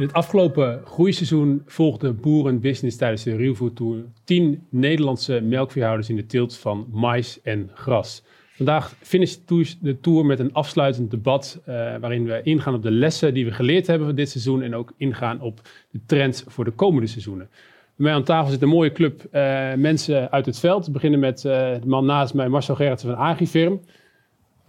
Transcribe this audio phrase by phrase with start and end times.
[0.00, 6.26] In het afgelopen groeiseizoen volgde boerenbusiness tijdens de Ruwvoer Tour 10 Nederlandse melkveehouders in de
[6.26, 8.22] teelt van mais en gras.
[8.52, 9.48] Vandaag finisht
[9.80, 13.50] de tour met een afsluitend debat uh, waarin we ingaan op de lessen die we
[13.50, 15.60] geleerd hebben van dit seizoen en ook ingaan op
[15.90, 17.48] de trends voor de komende seizoenen.
[17.96, 20.86] Bij mij aan tafel zit een mooie club uh, mensen uit het veld.
[20.86, 23.80] We beginnen met uh, de man naast mij, Marcel Gerritsen van Agrifirm.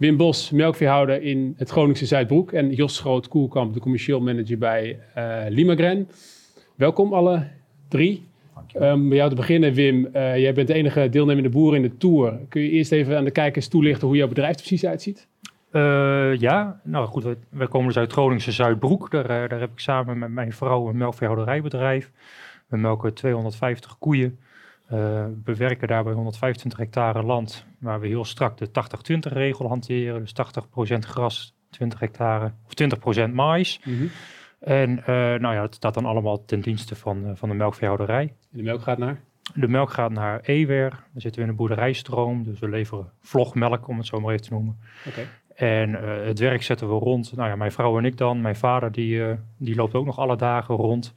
[0.02, 2.52] Wim Bos, melkveehouder in het Groningse Zuidbroek.
[2.52, 6.08] En Jos Schroot Koelkamp, de commercieel manager bij uh, Limagren.
[6.74, 7.48] Welkom alle
[7.88, 8.26] drie.
[8.76, 10.06] Um, bij jou te beginnen, Wim.
[10.06, 12.38] Uh, jij bent de enige deelnemende boer in de Tour.
[12.48, 15.26] Kun je eerst even aan de kijkers toelichten hoe jouw bedrijf er precies uitziet?
[15.72, 19.10] Uh, ja, nou goed, wij komen dus uit Groningse Zuidbroek.
[19.10, 22.10] Daar, daar heb ik samen met mijn vrouw een melkveehouderijbedrijf.
[22.66, 24.38] We melken 250 koeien.
[24.92, 30.20] Uh, bewerken daarbij 125 hectare land, waar we heel strak de 80-20 regel hanteren.
[30.20, 30.34] Dus
[30.94, 32.72] 80% gras, 20 hectare of
[33.28, 33.80] 20% mais.
[33.84, 34.10] Mm -hmm.
[34.60, 38.22] En uh, nou ja, dat staat dan allemaal ten dienste van, uh, van de melkveehouderij.
[38.22, 39.20] En de melk gaat naar?
[39.54, 40.90] De melk gaat naar Ewer.
[40.90, 42.44] Daar zitten we in een boerderijstroom.
[42.44, 44.78] Dus we leveren vlogmelk, om het zo maar even te noemen.
[45.08, 45.26] Okay.
[45.54, 45.92] En
[46.26, 47.36] het werk zetten we rond.
[47.36, 48.40] Nou ja, mijn vrouw en ik dan.
[48.40, 49.22] Mijn vader die,
[49.56, 51.14] die loopt ook nog alle dagen rond.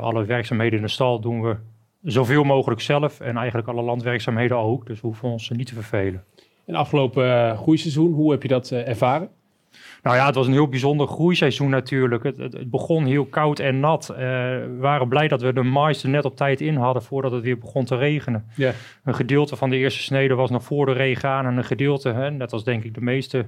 [0.00, 1.56] alle werkzaamheden in de stal doen we
[2.02, 4.86] zoveel mogelijk zelf en eigenlijk alle landwerkzaamheden ook.
[4.86, 6.24] Dus we hoeven ons niet te vervelen.
[6.66, 9.28] En afgelopen uh, groeiseizoen, hoe heb je dat uh, ervaren?
[10.02, 12.22] Nou ja, het was een heel bijzonder groeiseizoen natuurlijk.
[12.22, 14.08] Het, het, het begon heel koud en nat.
[14.10, 17.32] Uh, we waren blij dat we de mais er net op tijd in hadden voordat
[17.32, 18.46] het weer begon te regenen.
[18.54, 18.74] Yeah.
[19.04, 22.08] Een gedeelte van de eerste snede was nog voor de regen aan en een gedeelte,
[22.12, 23.46] hè, net als denk ik de meeste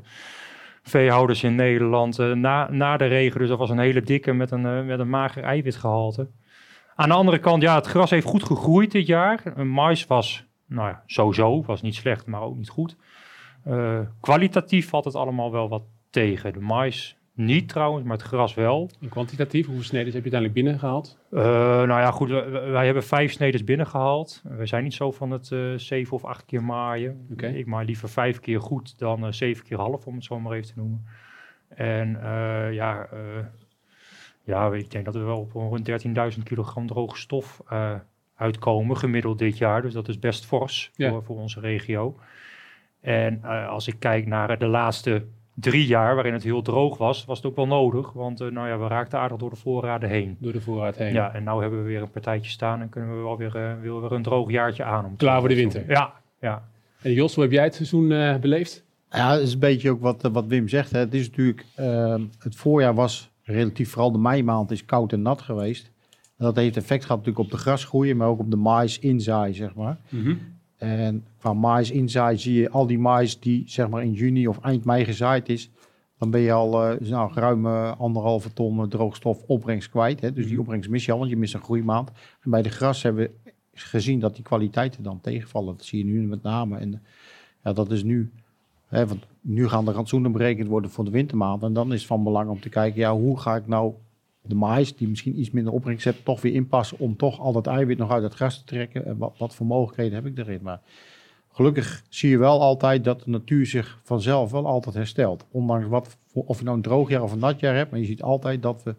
[0.82, 3.40] veehouders in Nederland, na, na de regen.
[3.40, 6.28] Dus dat was een hele dikke met een, met een mager eiwitgehalte.
[6.94, 9.64] Aan de andere kant, ja, het gras heeft goed gegroeid dit jaar.
[9.66, 12.96] Mais was, nou ja, sowieso, was niet slecht, maar ook niet goed.
[13.68, 16.52] Uh, kwalitatief valt het allemaal wel wat tegen.
[16.52, 18.90] De mais niet trouwens, maar het gras wel.
[19.00, 21.18] En kwantitatief, hoeveel sneden heb je uiteindelijk binnengehaald?
[21.30, 24.42] Uh, nou ja, goed, wij, wij hebben vijf sneden binnengehaald.
[24.44, 27.26] We zijn niet zo van het uh, zeven of acht keer maaien.
[27.32, 27.54] Okay.
[27.54, 30.66] Ik maai liever vijf keer goed dan zeven keer half, om het zo maar even
[30.66, 31.06] te noemen.
[31.68, 32.18] En
[32.72, 33.08] ja,
[34.44, 35.90] ja, ik denk dat we wel op rond
[36.36, 37.94] 13.000 kilogram droge stof uh,
[38.36, 39.82] uitkomen, gemiddeld dit jaar.
[39.82, 41.10] Dus dat is best fors Ja.
[41.10, 42.18] voor, voor onze regio.
[43.00, 45.24] En uh, als ik kijk naar de laatste
[45.54, 48.12] drie jaar, waarin het heel droog was, was het ook wel nodig.
[48.12, 50.36] Want uh, nou ja, we raakten aardig door de voorraden heen.
[50.40, 51.12] Door de voorraad heen.
[51.12, 53.80] Ja, en nu hebben we weer een partijtje staan en kunnen we wel weer, uh,
[53.80, 55.04] weer, weer een droog jaartje aan.
[55.04, 55.84] Om Klaar voor de winter.
[55.88, 56.68] Ja, ja.
[57.02, 58.84] En Jos, hoe heb jij het seizoen uh, beleefd?
[59.10, 60.90] Ja, dat is een beetje ook wat, wat Wim zegt.
[60.90, 60.98] Hè.
[60.98, 65.42] Het is natuurlijk, uh, het voorjaar was relatief, vooral de meimaand is koud en nat
[65.42, 65.90] geweest.
[66.36, 69.54] En dat heeft effect gehad natuurlijk op de grasgroei, maar ook op de mais inzaai,
[69.54, 69.98] zeg maar.
[70.08, 70.38] Mm -hmm.
[70.76, 74.60] En qua mais inzaai zie je al die mais die zeg maar in juni of
[74.60, 75.70] eind mei gezaaid is,
[76.18, 80.20] dan ben je al uh, nou, ruim uh, anderhalve ton droogstof opbrengst kwijt.
[80.20, 80.32] Hè?
[80.32, 82.10] Dus die opbrengst mis je al, want je mist een groeimaand.
[82.40, 85.76] En bij de gras hebben we gezien dat die kwaliteiten dan tegenvallen.
[85.76, 86.78] Dat zie je nu met name.
[86.78, 87.02] En
[87.64, 88.30] ja, dat is nu,
[88.86, 91.62] hè, want nu gaan de rantsoenen berekend worden voor de wintermaand.
[91.62, 93.92] En dan is het van belang om te kijken, ja, hoe ga ik nou
[94.42, 97.66] de mais, die misschien iets minder opbrengst heeft, toch weer inpassen om toch al dat
[97.66, 99.04] eiwit nog uit het gras te trekken.
[99.06, 100.60] En wat, wat voor mogelijkheden heb ik erin?
[100.62, 100.80] Maar
[101.52, 105.46] gelukkig zie je wel altijd dat de natuur zich vanzelf wel altijd herstelt.
[105.50, 108.06] Ondanks wat, of je nou een droog jaar of een nat jaar hebt, maar je
[108.06, 108.94] ziet altijd dat we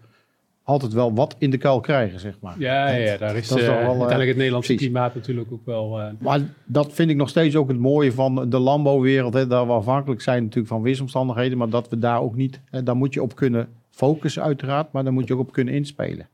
[0.65, 2.55] altijd wel wat in de kuil krijgen, zeg maar.
[2.59, 4.87] Ja, ja, ja daar is, dat is uh, wel, uh, uiteindelijk het Nederlandse precies.
[4.91, 5.99] klimaat natuurlijk ook wel...
[5.99, 9.33] Uh, Maar dat vind ik nog steeds ook het mooie van de landbouwwereld.
[9.33, 12.59] Hè, dat we afhankelijk zijn natuurlijk van weersomstandigheden, maar dat we daar ook niet...
[12.69, 15.73] Hè, daar moet je op kunnen focussen uiteraard, maar daar moet je ook op kunnen
[15.73, 16.27] inspelen.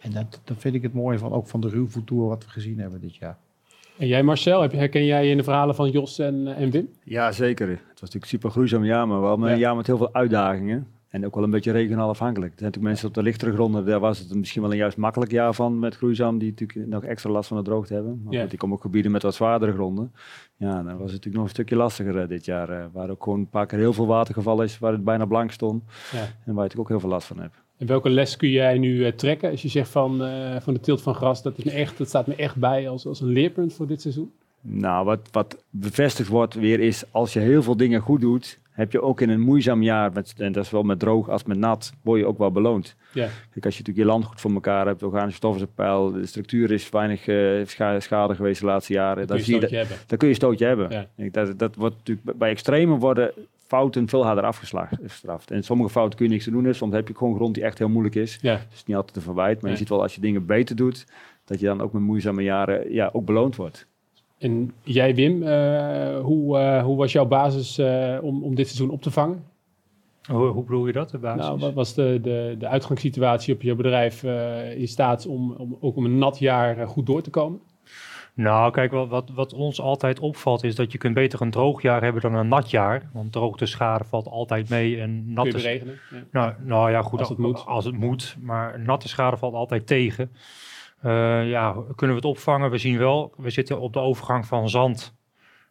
[0.00, 2.78] En dat, dat vind ik het mooie van, ook van de ruwvoetour wat we gezien
[2.78, 3.36] hebben dit jaar.
[3.98, 6.88] En jij Marcel, herken jij je in de verhalen van Jos en, en Wim?
[7.04, 7.68] Ja, zeker.
[7.68, 10.86] Het was natuurlijk super groeizaam jaar, maar wel een jaar met heel veel uitdagingen.
[11.10, 12.52] En ook wel een beetje regionaal afhankelijk.
[12.52, 14.96] Er zijn natuurlijk mensen op de lichtere gronden, daar was het misschien wel een juist
[14.96, 18.26] makkelijk jaar van met groeizaam, die natuurlijk nog extra last van de droogte hebben.
[18.28, 18.40] Ja.
[18.40, 20.12] goed, die komen ook gebieden met wat zwaardere gronden.
[20.56, 22.68] Ja, dan was het natuurlijk nog een stukje lastiger eh, dit jaar.
[22.68, 25.24] eh, waar ook gewoon een paar keer heel veel water gevallen is, waar het bijna
[25.24, 25.82] blank stond.
[26.12, 26.18] Ja.
[26.18, 27.62] En waar je natuurlijk ook heel veel last van hebt.
[27.76, 30.18] En welke les kun jij nu eh, trekken als je zegt van,
[30.60, 33.06] van de teelt van gras, dat, is me echt, dat staat me echt bij als,
[33.06, 34.32] als een leerpunt voor dit seizoen?
[34.60, 38.92] Nou, wat, wat bevestigd wordt weer is, als je heel veel dingen goed doet, heb
[38.92, 41.58] je ook in een moeizaam jaar, met, en dat is wel met droog als met
[41.58, 42.96] nat, word je ook wel beloond.
[43.12, 43.28] Ja.
[43.50, 46.12] Kijk, als je natuurlijk je land goed voor elkaar hebt, organische stoffen is op peil,
[46.12, 49.60] de structuur is weinig eh, scha- schade geweest de laatste jaren, Dan kun je een
[49.60, 49.96] je stootje hebben.
[50.06, 50.90] dan kun je stootje hebben.
[50.90, 51.06] Ja.
[51.16, 53.32] Kijk, Dat, dat wordt natuurlijk, bij extremen worden
[53.66, 55.50] fouten veel harder afgestraft.
[55.50, 57.64] En sommige fouten kun je niks te doen, dus soms heb je gewoon grond die
[57.64, 58.38] echt heel moeilijk is.
[58.42, 58.52] Ja.
[58.52, 59.70] Het is niet altijd te verwijt, maar Ja.
[59.70, 61.06] je ziet wel als je dingen beter doet,
[61.44, 63.86] dat je dan ook met moeizame jaren ja, ook beloond wordt.
[64.40, 68.90] En jij Wim, eh, hoe, eh, hoe was jouw basis eh, om, om dit seizoen
[68.90, 69.44] op te vangen?
[70.30, 71.46] Hoe, hoe bedoel je dat, de basis?
[71.46, 74.22] Nou, wat was de, de, de uitgangssituatie op je bedrijf
[74.76, 77.60] in staat om, om ook om een nat jaar goed door te komen?
[78.34, 81.82] Nou, kijk, wat, wat, wat ons altijd opvalt is dat je kunt beter een droog
[81.82, 83.10] jaar hebben dan een nat jaar.
[83.12, 85.56] Want droogteschade valt altijd mee en Kun je natte...
[85.56, 85.98] beregenen?
[86.10, 86.22] Ja.
[86.30, 87.66] Nou, nou ja, goed, Als het moet.
[87.66, 90.30] Als het moet, maar natte schade valt altijd tegen.
[91.00, 92.70] Eh, ja, kunnen we het opvangen?
[92.70, 95.18] We zien wel, we zitten op de overgang van zand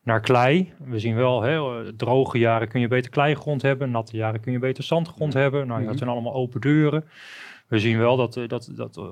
[0.04, 0.74] naar klei.
[0.86, 4.60] We zien wel, hè, droge jaren kun je beter kleigrond hebben, natte jaren kun je
[4.60, 5.68] beter zandgrond hebben.
[5.68, 5.98] Nou ja, Mhm.
[5.98, 7.04] zijn allemaal open deuren.
[7.68, 9.04] We zien wel dat, eh, dat, dat eh,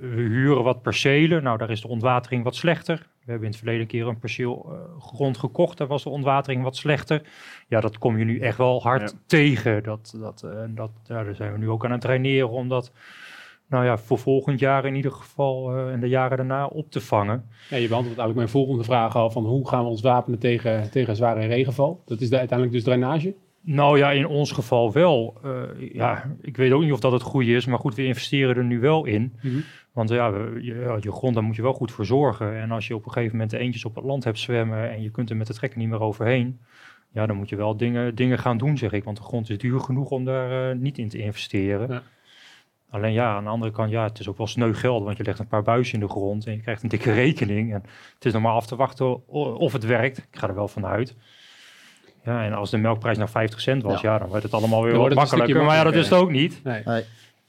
[0.00, 1.42] we huren wat percelen.
[1.42, 2.96] Nou, daar is de ontwatering wat slechter.
[2.96, 5.78] We hebben in het verleden keer een perceel grond gekocht.
[5.78, 7.22] Daar was de ontwatering wat slechter.
[7.68, 9.16] Ja, dat kom je nu echt wel hard Ja.
[9.26, 9.82] tegen.
[9.82, 12.92] Dat, dat, dat, ja, daar zijn we nu ook aan het traineren om dat,
[13.68, 17.00] nou ja, voor volgend jaar in ieder geval eh, en de jaren daarna op te
[17.00, 17.44] vangen.
[17.70, 20.90] Ja, je beantwoordt eigenlijk mijn volgende vraag al van hoe gaan we ons wapenen tegen,
[20.90, 22.02] tegen zware regenval?
[22.04, 23.34] Dat is de, uiteindelijk dus drainage.
[23.60, 25.34] Nou ja, in ons geval wel.
[25.42, 28.56] Eh, ja, ik weet ook niet of dat het goede is, maar goed, we investeren
[28.56, 29.32] er nu wel in.
[29.92, 30.26] Want ja,
[30.60, 32.56] je, ja, je grond, daar moet je wel goed voor zorgen.
[32.56, 35.02] En als je op een gegeven moment de eentjes op het land hebt zwemmen en
[35.02, 36.60] je kunt er met de trekker niet meer overheen,
[37.12, 39.04] ja, dan moet je wel dingen, dingen gaan doen, zeg ik.
[39.04, 41.88] Want de grond is duur genoeg om daar eh, niet in te investeren.
[41.88, 42.02] Ja.
[42.94, 45.24] Alleen ja, aan de andere kant, ja, het is ook wel sneu geld, want je
[45.24, 47.72] legt een paar buizen in de grond en je krijgt een dikke rekening.
[47.72, 47.82] En
[48.14, 50.18] het is nog maar af te wachten of het werkt.
[50.18, 51.16] Ik ga er wel vanuit.
[52.24, 54.96] Ja, en als de melkprijs nou 50 cent was, ja, dan wordt het allemaal weer
[54.96, 55.64] wat makkelijker.
[55.64, 56.60] Maar ja, dat is het ook niet.
[56.64, 56.82] Nee.
[56.84, 57.02] Nee.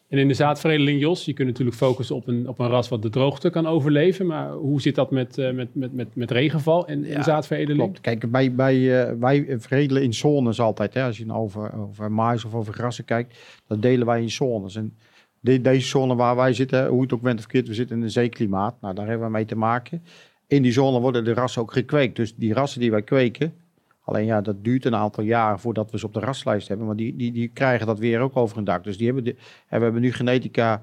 [0.09, 3.01] En in de zaadveredeling, Jos, je kunt natuurlijk focussen op een, op een ras wat
[3.01, 4.25] de droogte kan overleven.
[4.25, 7.83] Maar hoe zit dat met, eh, met, met, met, met regenval en, Ja, zaadveredeling?
[7.83, 8.01] Klopt.
[8.01, 10.93] Kijk, bij, bij, eh, wij veredelen in zones altijd.
[10.93, 13.37] Hè, als je nou over, over mais of over grassen kijkt,
[13.67, 14.75] dan delen wij in zones.
[14.75, 14.93] En
[15.45, 18.03] de- deze zone waar wij zitten, hoe het ook bent of verkeerd, we zitten in
[18.03, 18.81] een zeeklimaat.
[18.81, 20.03] Nou, daar hebben we mee te maken.
[20.47, 22.15] In die zone worden de rassen ook gekweekt.
[22.15, 23.53] Dus die rassen die wij kweken,
[24.03, 26.87] alleen ja, dat duurt een aantal jaar voordat we ze op de raslijst hebben.
[26.87, 28.83] Maar die, die, die krijgen dat weer ook over hun dak.
[28.83, 29.33] Dus die hebben de,
[29.69, 30.81] we hebben nu genetica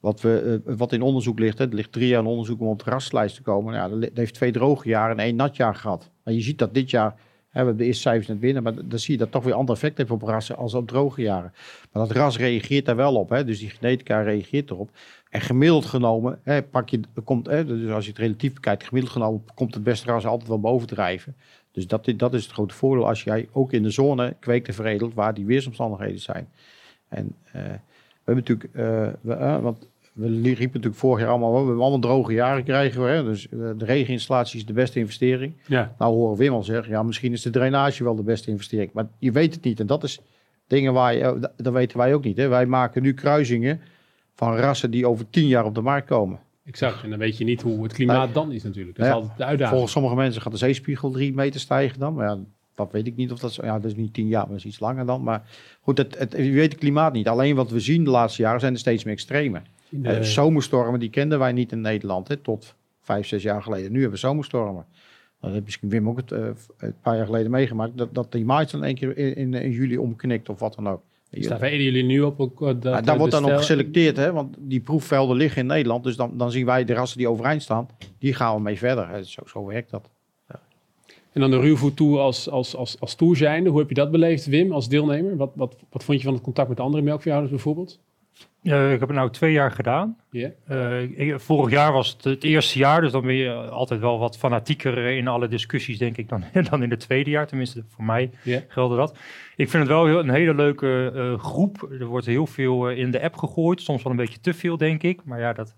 [0.00, 1.58] wat, we, eh, wat in onderzoek ligt.
[1.58, 3.74] Het ligt drie jaar in onderzoek om op de raslijst te komen.
[3.74, 6.10] Nou, ja, dat heeft twee droge jaren en één nat jaar gehad.
[6.24, 7.14] Maar je ziet dat dit jaar,
[7.62, 9.74] we hebben de eerste cijfers net binnen, maar dan zie je dat toch weer ander
[9.74, 11.52] effect heeft op rassen als op droge jaren.
[11.92, 13.28] Maar dat ras reageert daar wel op.
[13.28, 13.44] Hè.
[13.44, 14.90] Dus die genetica reageert erop.
[15.30, 19.12] En gemiddeld genomen, hè, pak je, komt, hè, dus als je het relatief bekijkt, gemiddeld
[19.12, 21.36] genomen komt het beste ras altijd wel bovendrijven.
[21.72, 24.74] Dus dat, dat is het grote voordeel als jij ook in de zone kweekt en
[24.74, 26.48] veredelt waar die weersomstandigheden zijn.
[27.08, 31.50] En eh, we hebben natuurlijk, eh, we, eh, want we riepen natuurlijk vorig jaar allemaal,
[31.50, 33.08] we hebben allemaal droge jaren krijgen we.
[33.08, 33.24] Hè?
[33.24, 35.54] Dus eh, de regeninstallatie is de beste investering.
[35.66, 38.90] Ja, Nou horen Wim al zeggen, ja misschien is de drainage wel de beste investering.
[38.92, 40.20] Maar je weet het niet en dat is
[40.66, 42.36] dingen waar je, eh, dat- weten wij ook niet.
[42.36, 42.48] Hè?
[42.48, 43.80] Wij maken nu kruisingen
[44.34, 46.38] van rassen die over tien jaar op de markt komen.
[46.64, 47.02] exact.
[47.02, 48.96] En dan weet je niet hoe het klimaat dan is natuurlijk.
[48.96, 49.18] Dat is Ja.
[49.18, 49.70] altijd de uitdaging.
[49.70, 52.14] Volgens sommige mensen gaat de zeespiegel drie meter stijgen dan.
[52.14, 52.38] Maar ja,
[52.74, 53.64] dat weet ik niet of dat zo...
[53.64, 55.22] Ja, dat is niet tien jaar, maar dat is iets langer dan.
[55.22, 55.42] Maar
[55.80, 57.28] goed, het, het, je weet het klimaat niet.
[57.28, 59.60] Alleen wat we zien de laatste jaren zijn er steeds meer extreme.
[59.90, 63.62] In de- Eh, zomerstormen, die kenden wij niet in Nederland, hè, tot vijf, zes jaar
[63.62, 63.92] geleden.
[63.92, 64.84] Nu hebben we zomerstormen.
[65.40, 66.46] Dat heb misschien Wim ook het, eh,
[66.78, 67.96] een paar jaar geleden meegemaakt.
[67.98, 70.88] Dat, dat die maait dan één keer in, in, in juli omknikt of wat dan
[70.88, 71.02] ook.
[71.30, 72.40] dus daar vereden jullie nu op.
[72.40, 75.66] Ook, eh, dat, eh, daar wordt dan op geselecteerd, hè, want die proefvelden liggen in
[75.66, 76.04] Nederland.
[76.04, 77.88] Dus dan, dan zien wij de rassen die overeind staan,
[78.18, 79.08] die gaan we mee verder.
[79.08, 79.24] Hè.
[79.24, 80.10] Zo, zo werkt dat.
[81.32, 83.70] En dan de Ruwvoet als, als, als, als tour zijnde.
[83.70, 85.36] Hoe heb je dat beleefd, Wim, als deelnemer?
[85.36, 88.00] Wat, wat, wat vond je van het contact met de andere melkveehouders bijvoorbeeld?
[88.62, 90.16] Eh, ik heb het nou twee jaar gedaan.
[90.66, 94.18] Eh, ik- vorig jaar was het het eerste jaar, dus dan ben je altijd wel
[94.18, 97.46] wat fanatieker in alle discussies, denk ik, dan, dan in het tweede jaar.
[97.46, 98.60] Tenminste, voor mij Ja.
[98.68, 99.16] geldde dat.
[99.56, 101.88] Ik vind het wel heel, een hele leuke eh, groep.
[102.00, 105.02] Er wordt heel veel in de app gegooid, soms wel een beetje te veel, denk
[105.02, 105.24] ik.
[105.24, 105.74] Maar ja, dat,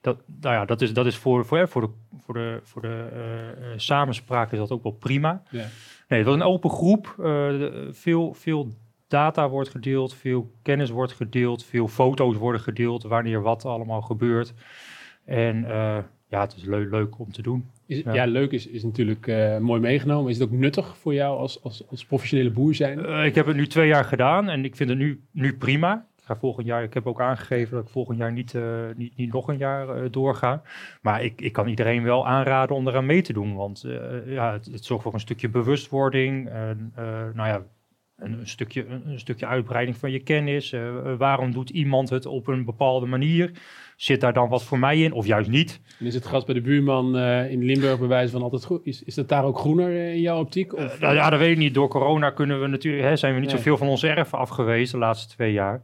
[0.00, 1.88] dat, nou ja, dat is, dat is voor, voor, voor de,
[2.24, 3.08] voor de, voor de
[3.76, 5.42] samenspraak is dat ook wel prima.
[5.50, 5.62] Nee,
[6.18, 7.14] het was een open groep.
[7.90, 8.68] veel, veel
[9.10, 14.54] data wordt gedeeld, veel kennis wordt gedeeld, veel foto's worden gedeeld, wanneer wat allemaal gebeurt.
[15.24, 15.98] En eh,
[16.28, 17.70] ja, het is leu- leuk om te doen.
[17.86, 18.12] Is, ja.
[18.12, 18.24] Ja.
[18.24, 20.30] leuk is, is natuurlijk eh, mooi meegenomen.
[20.30, 23.04] Is het ook nuttig voor jou als, als, als professionele boer zijn?
[23.04, 26.06] Eh, ik heb het nu twee jaar gedaan en ik vind het nu, nu prima.
[26.18, 28.54] Ik ga volgend jaar, ik heb ook aangegeven dat ik volgend jaar niet,
[28.96, 30.62] niet, niet nog een jaar doorga.
[31.02, 33.54] Maar ik, ik kan iedereen wel aanraden om eraan mee te doen.
[33.54, 33.84] Want
[34.26, 36.48] ja, het, het zorgt voor een stukje bewustwording.
[36.48, 36.92] En,
[37.34, 37.62] nou ja,
[38.20, 40.72] een, een stukje, een, een stukje uitbreiding van je kennis.
[40.72, 40.80] Eh,
[41.18, 43.50] waarom doet iemand het op een bepaalde manier?
[43.96, 45.80] Zit daar dan wat voor mij in of juist niet?
[45.98, 48.86] En is het gras bij de buurman eh, in Limburg bij wijze van altijd goed?
[48.86, 50.74] Is, is dat daar ook groener eh, in jouw optiek?
[50.74, 51.74] Of, nou ja, dat weet ik niet.
[51.74, 53.56] Door corona kunnen we natuurlijk, hè, zijn we niet Nee.
[53.56, 55.80] zoveel van onze erven afgewezen de laatste twee jaar.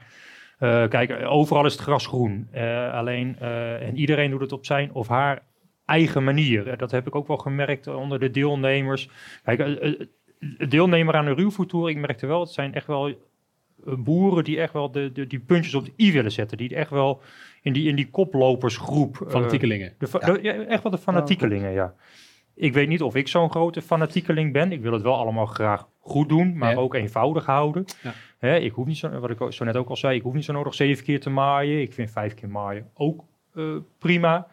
[0.88, 2.48] Kijk, overal is het gras groen.
[2.92, 3.38] Alleen,
[3.80, 5.42] en iedereen doet het op zijn of haar
[5.84, 6.76] eigen manier.
[6.76, 9.08] Dat heb ik ook wel gemerkt onder de deelnemers.
[9.44, 9.78] Kijk,
[10.38, 13.14] de deelnemer aan de ruwvoettoer, ik merkte wel, het zijn echt wel eh,
[13.98, 16.56] boeren die echt wel de, de, die puntjes op de i willen zetten.
[16.58, 17.20] Die echt wel
[17.62, 19.20] in die, in die koplopersgroep...
[19.20, 19.94] eh, Fanatiekelingen.
[19.98, 21.94] de, fa- de- ja, echt wel de fanatiekelingen, ja.
[22.54, 24.72] Ik weet niet of ik zo'n grote fanatiekeling ben.
[24.72, 26.76] Ik wil het wel allemaal graag goed doen, maar Ja.
[26.76, 27.84] ook eenvoudig houden.
[28.02, 28.12] Ja.
[28.38, 30.44] Hè, ik hoef niet zo, wat ik zo net ook al zei, ik hoef niet
[30.44, 31.80] zo nodig zeven keer te maaien.
[31.80, 33.24] Ik vind vijf keer maaien ook
[33.54, 33.64] eh,
[33.98, 34.46] prima.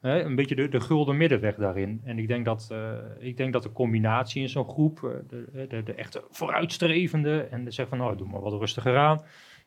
[0.00, 2.00] Een beetje de, de gulden middenweg daarin.
[2.04, 5.66] En ik denk dat, eh, ik denk dat de combinatie in zo'n groep, eh, de,
[5.68, 9.22] de, de echte vooruitstrevende en de zeggen van nou, doe maar wat rustiger aan.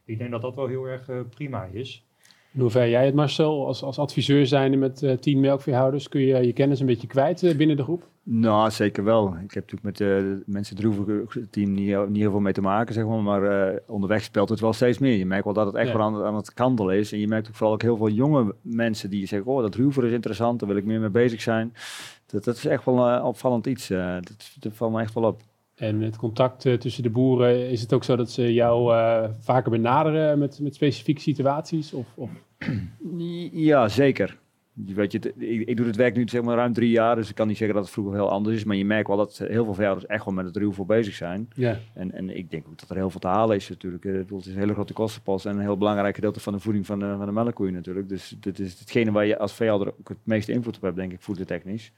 [0.06, 2.06] Ik denk dat dat wel heel erg eh, prima is.
[2.54, 6.46] In hoeverre jij het, Marcel, als, als adviseur zijnde met eh, tien melkveehouders, kun je
[6.46, 8.08] je kennis een beetje kwijt eh, binnen de groep?
[8.24, 9.28] Nou, zeker wel.
[9.28, 12.62] Ik heb natuurlijk met eh, de mensen het team niet, niet heel veel mee te
[12.62, 13.22] maken, zeg maar.
[13.22, 15.18] Maar onderweg speelt het wel steeds meer.
[15.18, 15.98] Je merkt wel dat het echt Ja.
[15.98, 17.12] wel aan, aan het kantelen is.
[17.12, 19.52] En je merkt ook vooral ook heel veel jonge mensen die zeggen...
[19.52, 21.74] oh, dat ruwer is interessant, daar wil ik meer mee bezig zijn.
[22.26, 23.88] Dat, dat is echt wel een opvallend iets.
[23.88, 25.42] dat, dat valt me echt wel op.
[25.76, 29.30] En het contact eh, tussen de boeren, is het ook zo dat ze jou eh,
[29.40, 31.94] vaker benaderen met, met specifieke situaties?
[31.94, 32.30] Of, of
[33.52, 34.42] Ja, zeker.
[34.74, 37.36] Weet je, ik, ik doe het werk nu zeg maar ruim drie jaar, dus ik
[37.36, 38.64] kan niet zeggen dat het vroeger heel anders is.
[38.64, 41.50] Maar je merkt wel dat heel veel veehouders echt wel met het ruwvoer bezig zijn.
[41.56, 41.80] ja.
[41.94, 44.06] En, en ik denk ook dat er heel veel te halen is natuurlijk.
[44.06, 46.86] Eh, het is een hele grote kostenpost en een heel belangrijk gedeelte van de voeding
[46.86, 48.10] van de, van de melkkoeien natuurlijk.
[48.10, 51.12] Dus dit is hetgene waar je als veehouder ook het meeste invloed op hebt, denk
[51.12, 51.92] ik, voedertechnisch.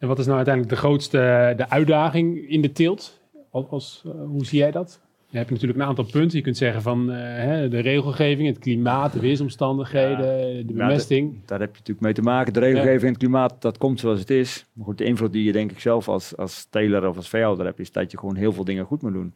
[0.00, 3.20] En wat is nou uiteindelijk de grootste de uitdaging in de teelt?
[3.50, 5.00] Als, als, eh, hoe zie jij dat?
[5.28, 6.38] Je hebt natuurlijk een aantal punten.
[6.38, 11.38] Je kunt zeggen van eh, hè, de regelgeving, het klimaat, de weersomstandigheden, de bemesting.
[11.46, 12.52] Daar heb je natuurlijk mee te maken.
[12.52, 14.66] De regelgeving en het klimaat, dat komt zoals het is.
[14.72, 17.64] Maar goed, de invloed die je denk ik zelf als, als teler of als veehouder
[17.64, 19.34] hebt, is dat je gewoon heel veel dingen goed moet doen.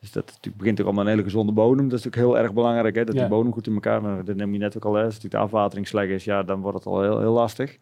[0.00, 1.88] Dus dat natuurlijk begint ook allemaal een hele gezonde bodem.
[1.88, 3.20] Dat is natuurlijk heel erg belangrijk, hè, dat Ja.
[3.20, 4.24] die bodem goed in elkaar...
[4.24, 5.04] Dat neem je net ook al, hè.
[5.04, 7.78] als natuurlijk de afwatering slecht is, ja, dan wordt het al heel, heel lastig.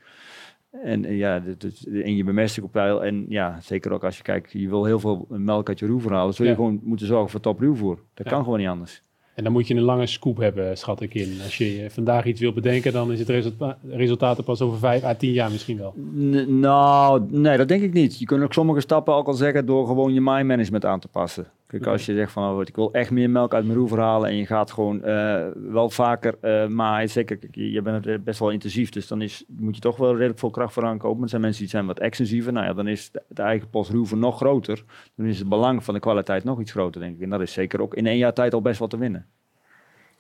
[0.83, 3.05] En ja, dit- dit- en je bemesting op peil.
[3.05, 6.13] En ja, zeker ook als je kijkt, je wil heel veel melk uit je ruwvoer
[6.13, 6.35] halen.
[6.35, 6.57] Zul je Ja.
[6.57, 7.99] gewoon moeten zorgen voor top ruwvoer.
[8.15, 8.33] Dat Ja.
[8.33, 9.03] kan gewoon niet anders.
[9.35, 11.39] En dan moet je een lange scoop hebben, schat ik in.
[11.43, 15.05] Als je vandaag iets wil bedenken, dan is het resulta resultaat er pas over vijf
[15.05, 15.95] à tien jaar misschien wel.
[16.17, 18.19] N- nou, nee, dat denk ik niet.
[18.19, 21.09] Je kunt ook sommige stappen ook al zeggen door gewoon je mind management aan te
[21.09, 21.47] passen.
[21.81, 24.29] Kijk, als je zegt van, oh, ik wil echt meer melk uit mijn roer halen
[24.29, 27.11] en je gaat gewoon eh, wel vaker eh maaien.
[27.11, 30.13] Zeker, kijk, je je bent best wel intensief, dus dan is, moet je toch wel
[30.13, 31.15] redelijk veel kracht voor aankopen.
[31.15, 32.53] Maar er zijn mensen die zijn wat extensiever.
[32.53, 34.85] Nou ja, dan is de, de eigen post ruwer nog groter.
[35.17, 37.23] Dan is het belang van de kwaliteit nog iets groter, denk ik.
[37.23, 39.27] En dat is zeker ook in één jaar tijd al best wel te winnen.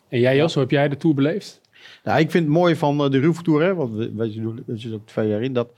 [0.09, 1.61] En jij Jos, hoe heb jij de Tour beleefd?
[2.05, 4.63] Nou, ik vind het mooi van eh, de ruwvoertoer, hè, want we- weet je, doen-
[4.67, 5.69] het zit ook twee jaar in, dat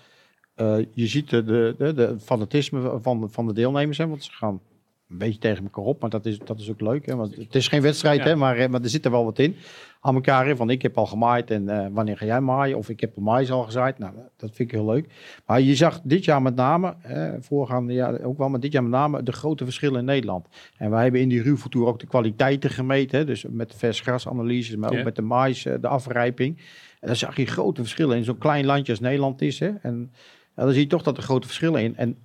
[0.54, 4.25] eh, je ziet de, de, de, de fanatisme van de, van de deelnemers, hè, want
[4.25, 4.61] ze gaan
[5.10, 7.06] een beetje tegen elkaar op, maar dat is, dat is ook leuk.
[7.06, 8.25] Hè, want het is geen wedstrijd, Ja.
[8.25, 9.56] hè, maar, eh, maar er zit er wel wat in.
[10.00, 12.76] Aan elkaar, hè, van ik heb al gemaaid en eh, wanneer ga jij maaien?
[12.76, 13.98] Of ik heb de maïs al gezaaid.
[13.98, 15.08] Nou, dat vind ik heel leuk.
[15.46, 18.82] Maar je zag dit jaar met name, eh, voorgaande jaar ook wel, maar dit jaar
[18.82, 20.46] met name de grote verschillen in Nederland.
[20.76, 24.76] En wij hebben in die ruwvoertoer ook de kwaliteiten gemeten, hè, dus met de versgrasanalyses,
[24.76, 25.02] maar ook Ja.
[25.04, 26.56] met de maïs, eh, de afrijping.
[27.00, 29.58] En dan zag je grote verschillen in zo'n klein landje als Nederland is.
[29.58, 30.10] Hè, en
[30.56, 31.96] ja, dan zie je toch dat er grote verschillen in.
[31.96, 32.16] En,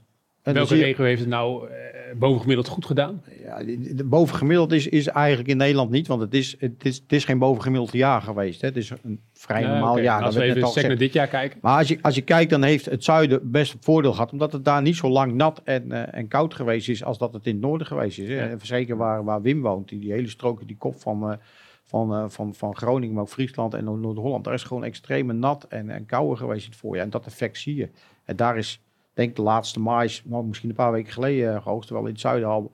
[0.44, 1.76] en Welke je- regio heeft het nou eh,
[2.16, 3.24] bovengemiddeld goed gedaan?
[3.44, 6.96] ja, de, de bovengemiddeld is, is eigenlijk in Nederland niet, want het is, het is,
[6.98, 8.62] het is geen bovengemiddeld jaar geweest.
[8.62, 8.68] Hè.
[8.68, 10.24] Het is een vrij Ja, normaal jaar.
[10.24, 11.60] Als we even sec naar dit jaar kijken.
[11.62, 14.66] Maar als je, als je kijkt, dan heeft het zuiden best voordeel gehad, omdat het
[14.66, 17.54] daar niet zo lang nat en, eh, en koud geweest is als dat het in
[17.54, 18.28] het noorden geweest is.
[18.28, 18.50] Hè.
[18.50, 18.58] Ja.
[18.62, 21.38] Zeker waar, waar Wim woont, die, die hele strook, die kop van, eh,
[21.86, 25.66] van, van, van Groningen, maar ook Friesland en Noord- Noord-Holland, daar is gewoon extreme nat
[25.70, 27.04] en, en kouder geweest in het voorjaar.
[27.06, 27.90] En dat effect zie je.
[28.26, 28.82] En daar is,
[29.14, 32.22] denk de laatste mais, nou, misschien een paar weken geleden eh, geoogst, terwijl in het
[32.22, 32.72] zuiden al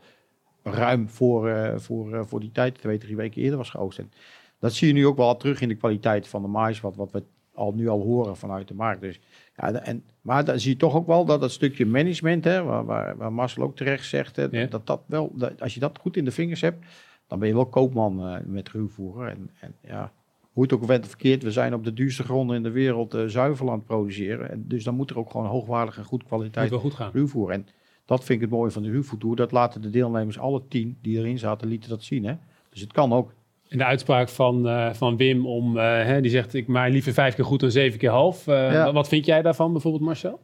[0.64, 4.00] ruim voor, eh, voor, eh, voor die tijd, twee, drie weken eerder was geoogst.
[4.00, 4.12] En
[4.60, 7.12] dat zie je nu ook wel terug in de kwaliteit van de mais, wat, wat
[7.12, 9.02] we al, nu al horen vanuit de markt.
[9.02, 9.20] Dus,
[9.56, 12.86] ja, en, maar dan zie je toch ook wel dat dat stukje management, hè, waar,
[12.86, 14.66] waar, waar Marcel ook terecht zegt, hè, Ja.
[14.66, 16.86] dat dat wel, dat, als je dat goed in de vingers hebt,
[17.28, 19.30] dan ben je wel koopman met ruwvoeren.
[19.30, 20.12] En, en ja,
[20.58, 23.14] hoe het ook went of verkeerd, we zijn op de duurste gronden in de wereld
[23.14, 24.52] eh zuivel aan het produceren.
[24.52, 27.12] En dus dan moet er ook gewoon hoogwaardig en goed Moet kwaliteit wel goed gaan.
[27.14, 27.52] ruwvoer.
[27.52, 27.68] En
[28.06, 29.36] dat vind ik het mooie van de ruwvoertour.
[29.36, 32.26] Dat laten de deelnemers, alle tien die erin zaten, lieten dat zien.
[32.26, 32.34] Hè?
[32.70, 33.34] Dus het kan ook.
[33.68, 37.14] En de uitspraak van, eh, van Wim om, eh, hè, die zegt ik maai liever
[37.14, 38.48] vijf keer goed dan zeven keer half.
[38.48, 38.94] Eh, Ja.
[38.94, 40.40] wat, vind jij daarvan bijvoorbeeld Marcel?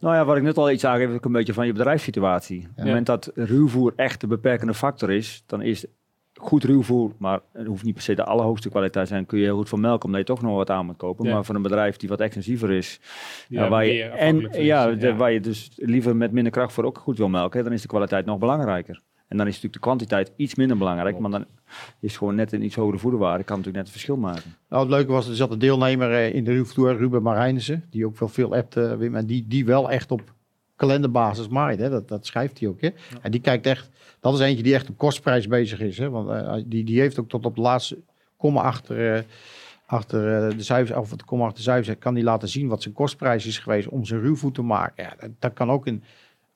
[0.00, 2.58] Nou ja, wat ik net al iets aangeef, is ook een beetje van je bedrijfssituatie.
[2.60, 5.86] Op het moment dat ruwvoer echt de beperkende factor is, dan is
[6.38, 9.44] goed ruwvoer, maar het hoeft niet per se de allerhoogste kwaliteit te zijn, kun je
[9.44, 11.24] heel goed van melk, omdat je toch nog wat aan moet kopen.
[11.26, 11.34] Ja.
[11.34, 13.00] Maar voor een bedrijf die wat extensiever is,
[13.48, 16.84] Ja, ja, waar, je, en, ja, de- waar je dus liever met minder kracht voor
[16.84, 19.02] ook goed wil melken, dan is de kwaliteit nog belangrijker.
[19.28, 21.44] En dan is natuurlijk de kwantiteit iets minder belangrijk, maar dan
[22.00, 24.54] is gewoon net een iets hogere voederwaarde, kan natuurlijk net het verschil maken.
[24.68, 28.06] Nou, het leuke was, er zat een deelnemer eh, in de ruwvoertour, Ruben Marijnissen, die
[28.06, 30.34] ook wel veel appte, Wim, en die, die wel echt op
[30.76, 31.78] kalenderbasis maait.
[31.78, 31.90] Hè?
[31.90, 32.80] Dat, dat schrijft hij ook.
[32.80, 32.88] Hè?
[33.22, 33.90] En die kijkt echt,
[34.20, 35.98] dat is eentje die echt op kostprijs bezig is.
[35.98, 36.10] Hè?
[36.10, 37.98] Want eh, die, die heeft ook tot op de laatste
[38.36, 39.22] komma achter, eh,
[39.86, 42.82] achter eh, de cijfers, of het komma achter de cijfers, kan die laten zien wat
[42.82, 45.04] zijn kostprijs is geweest om zijn ruwvoet te maken.
[45.04, 46.02] Ja, dat, dat kan ook een,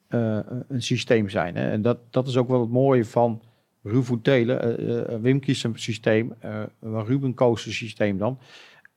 [0.09, 1.57] een systeem zijn.
[1.57, 1.71] Hè?
[1.71, 3.43] En dat, dat is ook wel het mooie van
[3.83, 5.23] ruwvoet telen.
[5.23, 6.35] Wim kiest een systeem,
[6.81, 8.39] Ruben koos een systeem dan.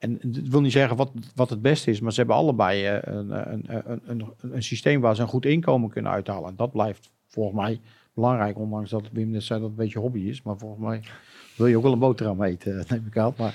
[0.04, 2.98] En het wil niet zeggen wat, wat het beste is, maar ze hebben allebei eh,
[3.02, 6.50] een, een, een, een, een systeem waar ze een goed inkomen kunnen uithalen.
[6.50, 7.80] En dat blijft volgens mij
[8.14, 10.42] belangrijk, ondanks dat Wim net zei dat het een beetje hobby is.
[10.42, 11.02] Maar volgens mij
[11.56, 13.34] wil je ook wel een boterham eten, neem ik aan.
[13.38, 13.54] Maar,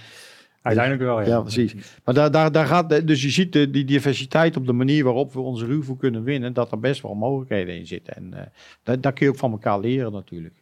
[0.63, 1.27] Uiteindelijk wel, ja.
[1.27, 1.75] ja, precies.
[2.05, 5.33] Maar daar, daar, daar gaat, dus je ziet de, die diversiteit op de manier waarop
[5.33, 8.15] we onze ruwvoer kunnen winnen, dat er best wel mogelijkheden in zitten.
[8.17, 8.47] En eh,
[8.83, 10.58] daar, daar kun je ook van elkaar leren natuurlijk.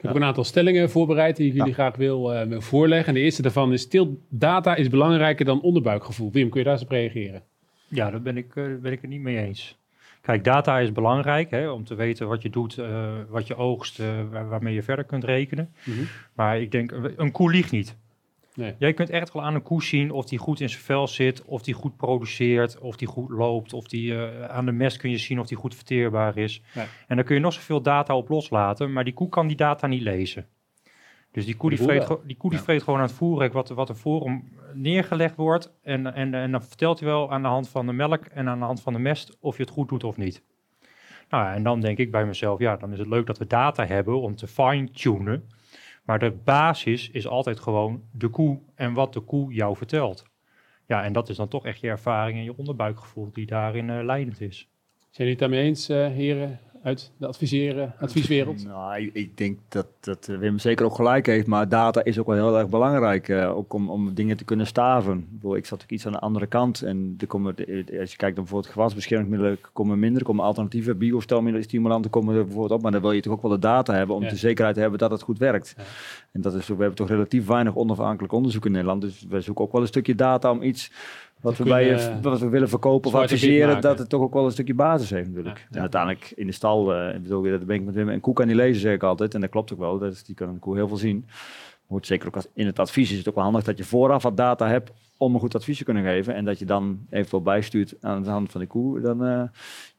[0.00, 3.08] Ik heb ook een aantal stellingen voorbereid die ik jullie graag wil, eh, wil voorleggen.
[3.08, 6.30] En de eerste daarvan is, stil data is belangrijker dan onderbuikgevoel.
[6.32, 7.42] Wim, kun je daar eens op reageren?
[7.88, 9.78] Ja, daar ben ik, eh, ben ik het niet mee eens.
[10.20, 13.98] Kijk, data is belangrijk hè, om te weten wat je doet, eh, wat je oogst,
[14.00, 15.70] eh, waar- waarmee je verder kunt rekenen.
[15.84, 15.98] Mhm.
[16.34, 17.96] Maar ik denk, een- een koe liegt niet.
[18.60, 18.74] Nee.
[18.78, 21.44] Jij kunt echt wel aan een koe zien of die goed in zijn vel zit,
[21.44, 25.10] of die goed produceert, of die goed loopt, of die eh, aan de mest kun
[25.10, 26.62] je zien of die goed verteerbaar is.
[26.74, 26.86] Ja.
[27.06, 29.86] En daar kun je nog zoveel data op loslaten, maar die koe kan die data
[29.86, 30.46] niet lezen.
[31.32, 32.64] Dus die koe, die vreet, die, koe die Ja.
[32.64, 35.72] vreet gewoon aan het voerrek wat, wat er voor hem neergelegd wordt.
[35.82, 38.58] En, en, en dan vertelt hij wel aan de hand van de melk en aan
[38.58, 40.42] de hand van de mest of je het goed doet of niet.
[41.28, 43.86] Nou en dan denk ik bij mezelf, ja, dan is het leuk dat we data
[43.86, 45.48] hebben om te fine-tunen.
[46.02, 50.24] Maar de basis is altijd gewoon de koe en wat de koe jou vertelt.
[50.86, 54.04] Ja, en dat is dan toch echt je ervaring en je onderbuikgevoel die daarin eh,
[54.04, 54.68] leidend is.
[54.98, 58.64] Zijn jullie het daarmee eens, eh, heren uit de adviseren, advieswereld?
[58.70, 62.26] Nou, ik, ik denk dat, dat Wim zeker ook gelijk heeft, maar data is ook
[62.26, 65.18] wel heel erg belangrijk, eh, ook om, om dingen te kunnen staven.
[65.18, 67.66] Ik, bedoel, ik zat ook iets aan de andere kant en er komen, als
[68.10, 72.92] je kijkt naar bijvoorbeeld gewasbeschermingsmiddelen, komen minder, komen alternatieve biostelmiddelen, komen er bijvoorbeeld op, maar
[72.92, 74.28] dan wil je toch ook wel de data hebben om Ja.
[74.28, 75.74] de zekerheid te hebben dat het goed werkt.
[75.76, 75.82] Ja.
[76.32, 79.64] En dat is, we hebben toch relatief weinig onafhankelijk onderzoek in Nederland, dus we zoeken
[79.64, 80.90] ook wel een stukje data om iets
[81.40, 84.34] wat we, bij je, kunnen, wat we willen verkopen of adviseren, dat het toch ook
[84.34, 85.58] wel een stukje basis heeft natuurlijk.
[85.58, 85.74] Ja.
[85.74, 88.34] En uiteindelijk in de stal, eh, ik bedoel, dat ben ik met Wim, een koe
[88.34, 90.48] kan niet lezen zeg ik altijd, en dat klopt ook wel, dat is, die kan
[90.48, 91.26] een koe heel veel zien.
[91.86, 94.22] Moet zeker ook als, in het advies is het ook wel handig dat je vooraf
[94.22, 97.42] wat data hebt om een goed advies te kunnen geven en dat je dan eventueel
[97.42, 99.00] bijstuurt aan de hand van de koe.
[99.00, 99.42] Dan, eh,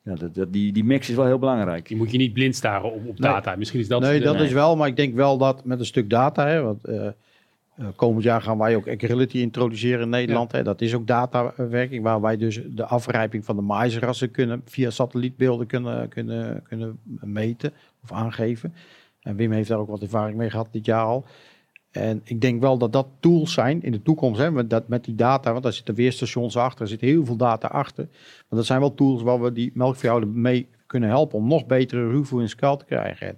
[0.04, 1.88] ja, dat, dat, die, die mix is wel heel belangrijk.
[1.88, 3.32] Die moet je niet blind staren op, op Nee.
[3.32, 3.56] data.
[3.56, 4.02] Misschien is dat...
[4.02, 6.86] nee, dat is wel, maar ik denk wel dat met een stuk data, hè, want
[6.86, 7.14] eh, eh,
[7.96, 10.52] komend jaar gaan wij ook Agility introduceren in Nederland.
[10.52, 14.90] Hè, dat is ook datawerking, waar wij dus de afrijping van de maïsrassen kunnen via
[14.90, 18.74] satellietbeelden kunnen, kunnen, kunnen meten of aangeven.
[19.22, 21.26] En Wim heeft daar ook wat ervaring mee gehad dit jaar al.
[21.92, 25.04] En ik denk wel dat dat tools zijn in de toekomst, hè, met, dat, met
[25.04, 28.08] die data, want daar zitten weerstations achter, er zit heel veel data achter.
[28.50, 32.10] Maar dat zijn wel tools waar we die melkveehouder mee kunnen helpen om nog betere
[32.10, 33.28] ruwvoer in schaal te krijgen.
[33.28, 33.38] En,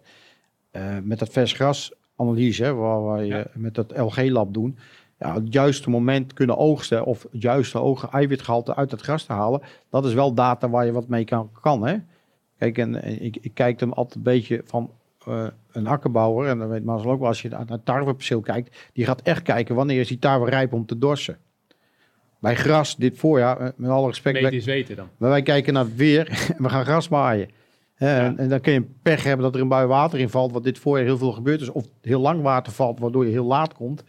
[0.72, 1.92] eh, met dat vers gras
[2.24, 3.38] analyse, hè, waar wij Ja.
[3.40, 4.78] eh, met dat LG-lab doen,
[5.20, 9.34] ja, het juiste moment kunnen oogsten of het juiste ogen eiwitgehalte uit het gras te
[9.34, 11.50] halen, dat is wel data waar je wat mee kan.
[11.62, 11.96] kan hè?
[12.58, 14.92] Kijk, en, en ik, ik kijk hem altijd een beetje van
[15.28, 18.90] eh, een akkerbouwer, en dan weet Marcel ook wel, als je naar het tarweperceel kijkt,
[18.94, 21.38] die gaat echt kijken wanneer is die tarwe rijp om te dorsen.
[22.40, 25.08] Bij gras dit voorjaar, eh, met alle respect, weten dan.
[25.18, 27.50] maar wij kijken naar het weer en we gaan gras maaien.
[27.96, 30.64] En, en dan kun je pech hebben dat er een bui water in valt, wat
[30.64, 31.70] dit voorjaar heel veel gebeurd is.
[31.70, 34.04] Of heel lang water valt, waardoor je heel laat komt.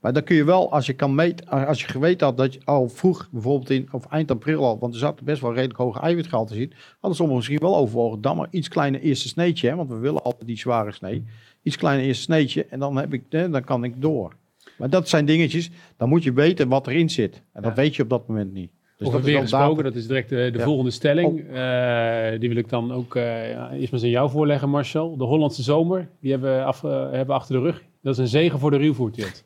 [0.00, 2.60] Maar dan kun je wel, als je kan meten, als je geweten had dat je
[2.64, 6.00] al vroeg, bijvoorbeeld in of eind april al, want er zat best wel redelijk hoge
[6.00, 9.88] eiwitgehalte in, hadden sommigen misschien wel overwogen, dan maar iets kleiner eerste sneetje, hè, want
[9.88, 11.24] we willen altijd die zware snee.
[11.62, 14.32] Iets kleiner eerste sneetje en dan, heb ik, hè, dan kan ik door.
[14.78, 17.42] Maar dat zijn dingetjes, dan moet je weten wat erin zit.
[17.52, 17.82] En dat Ja.
[17.82, 18.70] weet je op dat moment niet.
[18.96, 20.64] Dus Over dat is weer gesproken, dat is direct de, de Ja.
[20.64, 21.40] volgende stelling.
[21.52, 25.16] Eh, die wil ik dan ook eh, ja, eerst maar eens aan jou voorleggen, Marcel.
[25.16, 27.82] De Hollandse zomer, die hebben we af, eh, hebben we achter de rug.
[28.02, 29.44] Dat is een zegen voor de ruwvoerteelt.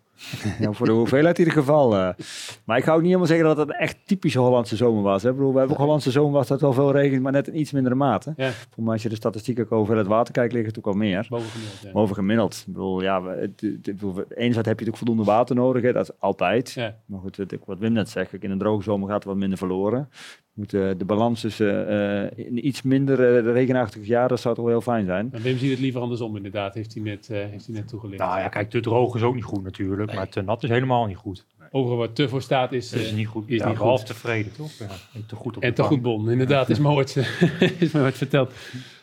[0.58, 1.94] Ja, voor de hoeveelheid in ieder geval.
[1.96, 2.08] eh.
[2.64, 5.22] Maar ik ga ook niet helemaal zeggen dat het een echt typische Hollandse zomer was.
[5.22, 5.28] Hè.
[5.30, 7.58] Ik bedoel, we hebben ook Hollandse zomer was dat wel veel regen, maar net in
[7.58, 8.32] iets mindere mate.
[8.36, 8.50] Ja.
[8.70, 10.98] Voor mij als je de statistieken ook over het water kijkt, liggen het ook al
[10.98, 11.26] meer.
[11.28, 11.82] Bovengemiddeld.
[11.82, 11.90] Ja.
[11.92, 12.64] Over gemiddeld.
[12.66, 16.16] Ik bedoel, ja, het, het, enerzijds heb je natuurlijk voldoende water nodig, hè, dat is
[16.20, 16.70] altijd.
[16.72, 16.96] Ja.
[17.06, 19.58] Maar goed, het- wat Wim net zegt, in een droge zomer gaat er wat minder
[19.58, 20.08] verloren.
[20.54, 24.64] Moet, eh, de balans tussen eh, in iets minder eh, regenachtig jaar, dat zou toch
[24.64, 25.28] wel heel fijn zijn.
[25.32, 28.18] En Wim ziet het liever andersom inderdaad, heeft hij net, eh, heeft hij net toegelicht.
[28.22, 31.06] Nou ja, kijk, te droog is ook niet goed natuurlijk, maar te nat is helemaal
[31.06, 31.46] niet goed.
[31.70, 33.48] Overal waar te voor staat is, is niet goed.
[33.48, 34.14] is ja, niet behalve goed.
[34.14, 34.72] tevreden, toch?
[34.78, 37.16] Ja, en te goed op En te goed bon, inderdaad, is me ooit,
[37.78, 38.52] is me ooit verteld.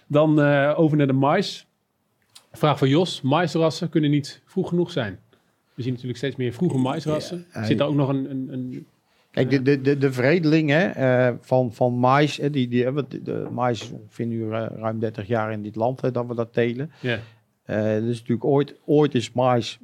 [0.08, 1.68] Dan eh, over naar de mais.
[2.52, 3.22] Vraag van Jos.
[3.22, 5.20] Maisrassen kunnen niet vroeg genoeg zijn.
[5.74, 7.46] We zien natuurlijk steeds meer vroege maisrassen.
[7.54, 8.86] Ja, Zit daar ook nog een, een, een
[9.38, 13.22] Kijk, de, de, de, de veredeling hè, eh, van, van mais, hè, die, die, de,
[13.22, 16.36] de mais is ongeveer nu eh, ruim 30 jaar in dit land hè, dat we
[16.36, 16.92] dat telen.
[17.00, 17.20] Ja.
[17.64, 19.80] Eh dus natuurlijk ooit, ooit is mais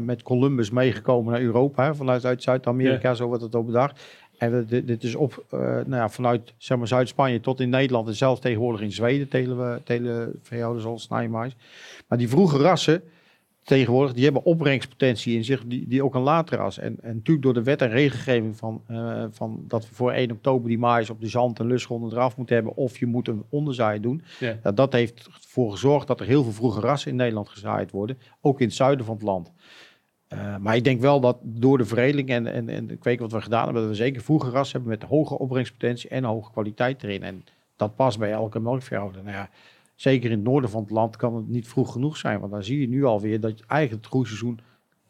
[0.00, 4.02] met Columbus meegekomen naar Europa, hè, vanuit uit Zuid-Amerika, zo wordt het ook bedacht.
[4.38, 8.14] En dit, dit is op, nou ja, vanuit zeg maar, Zuid-Spanje tot in Nederland en
[8.14, 11.56] zelfs tegenwoordig in Zweden telen we telen veehouders al snijmais.
[12.08, 13.02] Maar die vroege rassen,
[13.64, 16.78] tegenwoordig, die hebben opbrengstpotentie in zich, die, die ook een later ras.
[16.78, 20.30] En, en natuurlijk door de wet en regelgeving van, eh, van dat we voor 1
[20.30, 23.44] oktober die maïs op de zand en lusgronden eraf moeten hebben, of je moet een
[23.48, 24.22] onderzaai doen.
[24.40, 24.72] Ja.
[24.72, 28.60] Dat heeft ervoor gezorgd dat er heel veel vroege rassen in Nederland gezaaid worden, ook
[28.60, 29.52] in het zuiden van het land.
[30.28, 33.32] Eh, maar ik denk wel dat door de veredeling en, en, en ik weet wat
[33.32, 37.02] we gedaan hebben, dat we zeker vroege rassen hebben met hoge opbrengstpotentie en hoge kwaliteit
[37.02, 37.22] erin.
[37.22, 37.44] En
[37.76, 39.22] dat past bij elke melkveehouder.
[39.22, 39.50] Nou ja,
[39.94, 42.40] zeker in het noorden van het land kan het niet vroeg genoeg zijn.
[42.40, 44.60] Want dan zie je nu alweer dat eigenlijk het groeiseizoen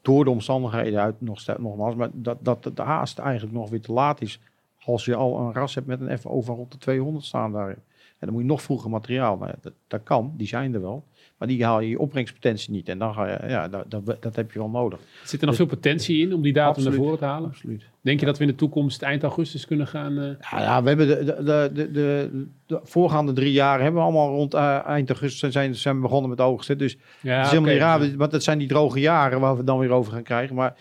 [0.02, 3.92] door de omstandigheden uit, nog nogmaals, maar dat, dat de haast eigenlijk nog weer te
[3.92, 4.40] laat is.
[4.84, 7.68] Als je al een ras hebt met een FO van rond de 200 staan daar.
[7.68, 7.76] En
[8.18, 9.36] dan moet je nog vroeger materiaal.
[9.36, 11.04] Nou dat, dat kan, die zijn er wel.
[11.38, 12.88] Maar die haal je je opbrengstpotentie niet.
[12.88, 14.98] En dan ga je, ja, dat, dat, dat heb je wel nodig.
[15.24, 16.90] Zit er nog veel potentie in om die datum Absoluut.
[16.92, 17.48] naar voren te halen?
[17.48, 17.82] Absoluut.
[18.00, 20.18] Denk je dat we in de toekomst eind augustus kunnen gaan?
[20.18, 24.00] eh, Ja, ja, we hebben de, de, de, de, de, de voorgaande drie jaar hebben
[24.00, 26.78] we allemaal rond eh, eind augustus zijn, zijn we begonnen met oogsten.
[26.78, 27.98] Dus ja, het is helemaal oké.
[27.98, 30.22] niet raar, want dat zijn die droge jaren waar we het dan weer over gaan
[30.22, 30.54] krijgen.
[30.56, 30.74] Maar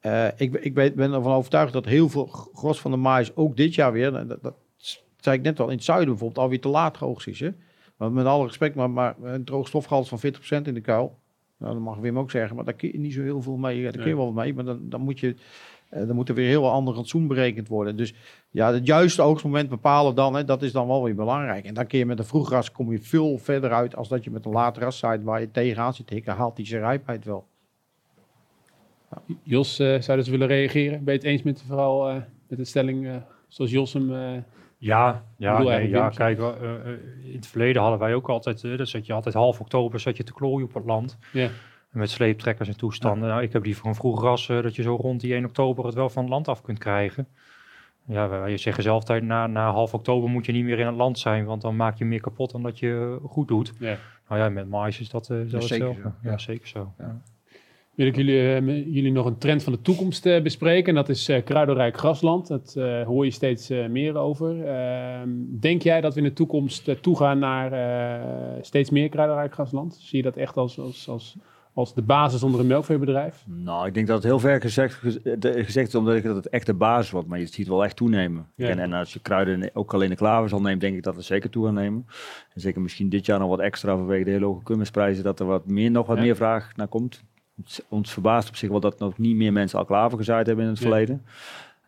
[0.00, 3.74] eh, ik, ik ben ervan overtuigd dat heel veel gros van de maïs ook dit
[3.74, 4.54] jaar weer, dat, dat
[5.20, 7.40] zei ik net al, in het zuiden bijvoorbeeld alweer te laat geoogst is.
[7.40, 7.50] Hè?
[8.02, 11.18] Want met alle respect, maar, maar een droogstofgehalte van 40% in de kuil,
[11.56, 13.76] nou, dat mag Wim ook zeggen, maar daar kun je niet zo heel veel mee.
[13.76, 15.34] Ja, daar kun je wel mee, maar dan, dan moet je...
[15.88, 17.96] eh, dan moet er weer heel ander rantsoen berekend worden.
[17.96, 18.14] Dus
[18.50, 21.64] ja, het juiste oogstmoment bepalen dan, hè, dat is dan wel weer belangrijk.
[21.64, 24.24] En dan kun je met een vroeg ras kom je veel verder uit als dat
[24.24, 27.46] je met een laat ras waar je tegenaan zit hikken, haalt die zijn rijpheid wel.
[29.42, 31.04] Jos, eh, zou dus willen reageren?
[31.04, 32.16] Ben je het eens met vooral eh,
[32.48, 34.44] met de stelling zoals Jos hem...
[34.82, 36.86] Ja, ja, nee, ja kijk, eh, eh,
[37.22, 40.16] in het verleden hadden wij ook altijd, eh, dan zat je altijd half oktober zat
[40.16, 41.18] je te klooien op het land.
[41.90, 43.28] Met sleeptrekkers en toestanden.
[43.28, 45.94] Nou, ik heb liever een vroeg ras dat je zo rond die 1 oktober het
[45.94, 47.28] wel van het land af kunt krijgen.
[48.06, 50.86] Ja, wij wij zeggen zelf altijd, na, na half oktober moet je niet meer in
[50.86, 53.72] het land zijn, want dan maak je meer kapot dan dat je goed doet.
[54.28, 56.02] Nou ja, met mais is dat, is zeker hetzelfde.
[56.02, 56.38] zo, Ja, ja.
[56.38, 56.92] zeker zo.
[56.98, 57.22] Ja.
[57.94, 60.88] Wil ik jullie, eh, jullie nog een trend van de toekomst eh, bespreken.
[60.88, 62.48] En dat is eh kruidenrijk grasland.
[62.48, 62.74] Dat
[63.06, 64.64] hoor je steeds meer over.
[64.66, 65.28] Ehm,
[65.60, 67.70] denk jij dat we in de toekomst toegaan naar
[68.60, 69.94] steeds meer kruidenrijk grasland?
[70.00, 71.36] Zie je dat echt als, als, als,
[71.72, 73.44] als de basis onder een melkveebedrijf?
[73.46, 74.94] Nou, ik denk dat het heel ver gezegd,
[75.40, 77.28] gezegd is, omdat ik dat het echt de basis wordt.
[77.28, 78.46] Maar je ziet het wel echt toenemen.
[78.56, 78.68] Ja.
[78.68, 81.24] En, en als je kruiden ook alleen de klavers al neemt, denk ik dat het
[81.24, 82.06] zeker toe gaat nemen.
[82.54, 85.46] En zeker misschien dit jaar nog wat extra vanwege de hele hoge kummersprijzen, dat er
[85.46, 86.22] wat meer, nog wat Ja.
[86.22, 87.22] meer vraag naar komt.
[87.88, 90.70] Ons verbaast op zich wel dat nog niet meer mensen al klaver gezaaid hebben in
[90.70, 90.86] het Ja.
[90.88, 91.22] verleden.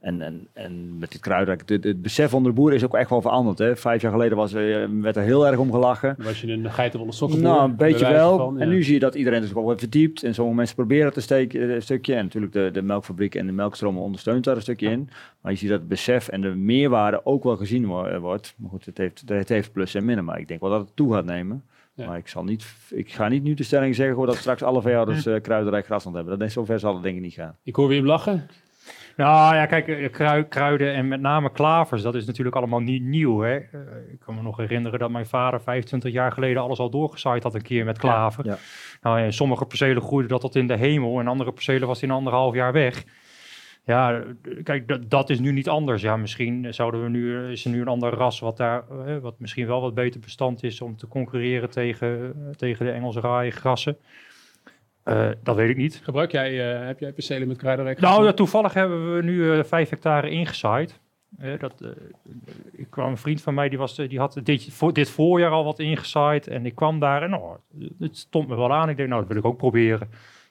[0.00, 3.10] En, en, en met dit kruidenrijk, het, het besef onder de boeren is ook echt
[3.10, 3.58] wel veranderd.
[3.58, 3.76] Hè.
[3.76, 6.14] Vijf jaar geleden was, er- werd er heel erg om gelachen.
[6.18, 7.48] Was je een geitenwolle sokkenboer?
[7.48, 8.36] Nou, een beetje wel.
[8.38, 10.22] van, En nu zie je dat iedereen er zich wel verdiept.
[10.22, 12.14] En sommige mensen proberen het een, steek, eh, een stukje.
[12.14, 15.08] En natuurlijk de, de melkfabriek en de melkstromen ondersteunt daar een stukje in.
[15.40, 18.54] Maar je ziet dat het besef en de meerwaarde ook wel gezien eh, wordt.
[18.56, 20.24] Maar goed, het heeft, het heeft plus en minnen.
[20.24, 21.64] Maar ik denk wel dat het toe gaat nemen.
[21.94, 22.06] Ja.
[22.06, 24.82] Maar ik, zal niet, ik ga niet nu de stelling zeggen hoor, dat straks alle
[24.82, 26.38] veehouders uh, kruidenrijk grasland hebben.
[26.38, 27.56] Dat is zover zal het denk ik niet gaan.
[27.62, 28.46] Ik hoor weer hem lachen.
[29.16, 33.02] Nou ja, kijk, eh, krui- kruiden en met name klavers, dat is natuurlijk allemaal niet
[33.02, 33.40] nieuw.
[33.40, 33.54] Hè?
[33.54, 33.80] Eh,
[34.12, 37.54] ik kan me nog herinneren dat mijn vader 25 jaar geleden alles al doorgezaaid had
[37.54, 38.46] een keer met klaver.
[38.46, 38.58] Ja.
[39.02, 42.54] Nou, sommige percelen groeide dat tot in de hemel en andere percelen was in anderhalf
[42.54, 43.04] jaar weg.
[43.84, 44.22] Ja,
[44.62, 46.02] kijk, dat, is nu niet anders.
[46.02, 49.38] Ja, misschien zouden we nu, is er nu een ander ras wat daar, eh, wat
[49.38, 53.96] misschien wel wat beter bestand is om te concurreren tegen, eh, tegen de Engelse grassen.
[55.04, 56.00] Eh, dat weet ik niet.
[56.02, 59.64] Gebruik jij, eh, heb jij percelen met kruidenrijk Nou, ja, toevallig hebben we nu eh,
[59.64, 61.02] vijf hectare ingezaaid.
[61.58, 61.84] Dat,
[62.72, 65.64] ik kwam een vriend van mij, die, was, die had dit, voor, dit voorjaar al
[65.64, 66.46] wat ingezaaid.
[66.46, 67.56] En ik kwam daar en nou,
[67.98, 68.88] het stond me wel aan.
[68.88, 70.08] Ik denk, nou, dat wil ik ook proberen.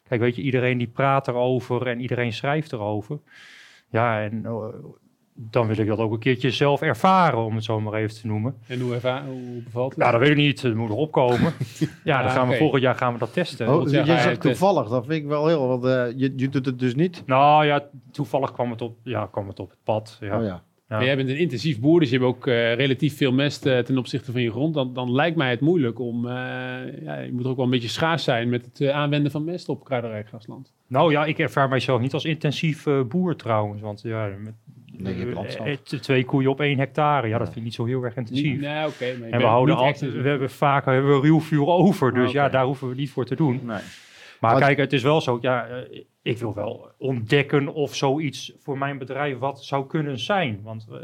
[0.08, 3.20] Kijk, weet je, iedereen die praat erover en iedereen schrijft erover.
[3.90, 4.66] Ja, en eh,
[5.36, 8.28] dan wil ik dat ook een keertje zelf ervaren, om het zo maar even te
[8.28, 8.56] noemen.
[8.68, 10.04] En hoe, erva- hoe bevalt het?
[10.04, 10.62] Ja, dat weet ik niet.
[10.62, 11.54] Het moet erop komen.
[12.04, 13.68] ja, dan Ah, gaan we volgend jaar gaan we dat testen.
[13.68, 16.66] Oh, ja, je zegt toevallig, dat vind ik wel heel, want eh, je, je doet
[16.66, 17.24] het dus niet.
[17.26, 20.18] Nou ja, toevallig kwam het op, ja, kwam het op het pad.
[20.20, 20.38] Ja.
[20.38, 20.64] Oh ja.
[20.94, 21.00] Ja.
[21.00, 23.80] Maar jij bent een intensief boer, dus je hebt ook eh, relatief veel mest eh,
[23.80, 24.74] ten opzichte van je grond.
[24.74, 26.26] Dan, dan lijkt mij het moeilijk om...
[26.26, 26.32] eh,
[27.04, 29.70] ja, je moet ook wel een beetje schaars zijn met het eh, aanwenden van mest
[29.70, 30.74] op kruidenrijk grasland.
[30.88, 33.82] Nou ja, ik ervaar mijzelf niet als intensief boer trouwens.
[33.82, 34.54] Want ja, met,
[34.98, 38.60] Nee, twee koeien op één hectare, ja, dat vind ik niet zo heel erg intensief.
[38.60, 39.16] Nee, oké.
[39.20, 40.22] maar je en we houden niet al, extensief.
[40.22, 43.26] we hebben vaak hebben we ruwvuur over, dus Ah, ja, daar hoeven we niet voor
[43.26, 43.54] te doen.
[43.64, 43.78] Nee.
[44.40, 45.68] Maar Want- kijk, het is wel zo, ja,
[46.24, 50.60] ik wil wel ontdekken of zoiets voor mijn bedrijf wat zou kunnen zijn.
[50.64, 50.98] Want eh,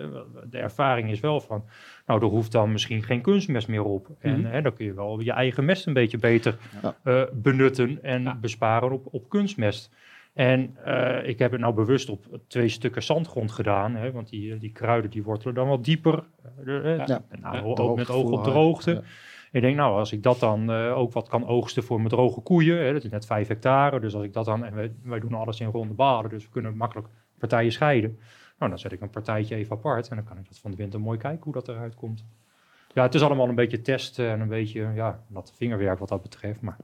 [0.50, 1.64] de ervaring is wel van,
[2.06, 4.08] nou, er hoeft dan misschien geen kunstmest meer op.
[4.20, 4.52] En Mhm.
[4.52, 6.96] hè, dan kun je wel je eigen mest een beetje beter Ja.
[7.04, 8.36] eh, benutten en Ja.
[8.36, 9.92] besparen op, op kunstmest.
[10.34, 14.58] En eh, ik heb het nou bewust op twee stukken zandgrond gedaan, hè, want die,
[14.58, 16.24] die kruiden die wortelen dan wat dieper.
[16.66, 17.22] Ja.
[17.30, 19.04] en nou, ook met oog op droogte.
[19.52, 22.42] Ik denk, nou, als ik dat dan eh, ook wat kan oogsten voor mijn droge
[22.42, 25.20] koeien, hè, dat is net vijf hectare, dus als ik dat dan, en wij, wij
[25.20, 27.08] doen alles in ronde baden, dus we kunnen makkelijk
[27.38, 28.20] partijen scheiden.
[28.58, 30.78] Nou, dan zet ik een partijtje even apart en dan kan ik dat van de
[30.78, 32.26] winter mooi kijken hoe dat eruit komt.
[32.94, 36.22] Ja, het is allemaal een beetje testen en een beetje, ja, natte vingerwerk wat dat
[36.22, 36.78] betreft, maar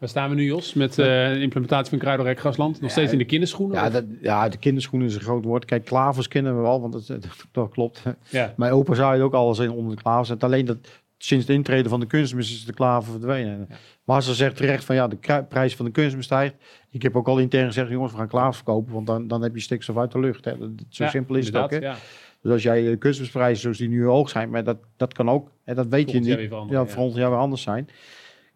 [0.00, 2.80] Waar staan we nu, Jos, met eh, de implementatie van Kruidenrijk Grasland?
[2.80, 3.76] Nog steeds in de kinderschoenen?
[3.76, 5.64] Ja, dat, ja, de kinderschoenen is een groot woord.
[5.64, 8.02] Kijk, klavers kennen we wel, want dat, dat, dat klopt.
[8.28, 8.54] ja.
[8.56, 10.28] Mijn opa zaaide ook alles in onder de klavers.
[10.28, 10.76] Het alleen dat
[11.22, 13.68] sinds het intreden van de kunstmest is de klaver verdwenen.
[14.04, 16.54] Maar ze zegt terecht van ja, de prijs van de kunstmest stijgt.
[16.90, 19.54] Ik heb ook al intern gezegd, jongens, we gaan klavers verkopen, want dan, dan heb
[19.54, 20.44] je stikstof uit de lucht.
[20.44, 20.58] Hè.
[20.58, 21.70] Dat, zo Ja, simpel is het ook.
[21.70, 21.76] Hè.
[21.76, 21.96] Ja.
[22.42, 25.50] Dus als jij de kunstmestprijzen zoals die nu hoog zijn, maar dat, dat kan ook,
[25.64, 26.48] hè, dat weet Volgend je niet.
[26.48, 26.94] veranderen, ja, ja.
[26.94, 27.88] volgend jaar weer anders zijn.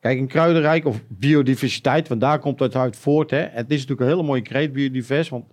[0.00, 3.30] Kijk, een kruidenrijk of biodiversiteit, want daar komt het uit voort.
[3.30, 3.38] Hè.
[3.38, 5.44] Het is natuurlijk een hele mooie kreet, biodivers, want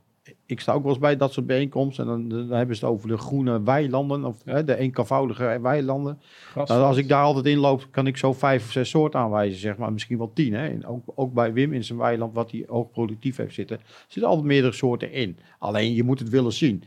[0.51, 2.93] ik sta ook wel eens bij dat soort bijeenkomsten en dan, dan hebben ze het
[2.93, 6.19] over de groene weilanden, of hè, de eenkavoudige weilanden.
[6.55, 9.59] Nou, als ik daar altijd in loop, kan ik zo vijf of zes soorten aanwijzen,
[9.59, 9.93] zeg maar.
[9.93, 10.53] Misschien wel tien.
[10.53, 10.67] Hè.
[10.67, 14.29] En ook, ook bij Wim in zijn weiland, wat hij ook productief heeft zitten, zitten
[14.29, 15.37] altijd meerdere soorten in.
[15.59, 16.83] Alleen, je moet het willen zien.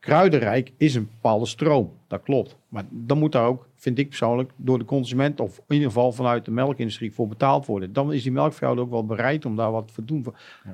[0.00, 2.56] Kruidenrijk is een bepaalde stroom, dat klopt.
[2.68, 6.12] Maar dan moet daar ook, vind ik persoonlijk, door de consument of in ieder geval
[6.12, 7.92] vanuit de melkindustrie voor betaald worden.
[7.92, 10.26] Dan is die melkveehouder ook wel bereid om daar wat voor te doen.